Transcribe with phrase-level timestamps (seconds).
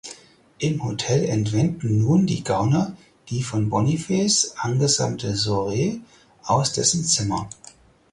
[0.57, 2.97] Im Hotel entwenden nun die Gauner
[3.29, 5.99] die von Boniface angesammelte Sore
[6.41, 7.47] aus dessen Zimmer.